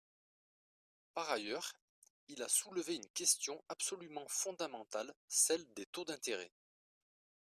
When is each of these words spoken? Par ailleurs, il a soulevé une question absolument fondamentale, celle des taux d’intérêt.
Par 1.13 1.29
ailleurs, 1.29 1.73
il 2.27 2.41
a 2.41 2.49
soulevé 2.49 2.95
une 2.95 3.07
question 3.09 3.63
absolument 3.69 4.25
fondamentale, 4.29 5.13
celle 5.27 5.63
des 5.75 5.85
taux 5.85 6.05
d’intérêt. 6.05 6.51